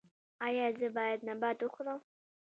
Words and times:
ایا 0.45 0.65
زه 0.79 0.87
باید 0.95 1.19
نبات 1.29 1.57
وخورم؟ 1.63 1.99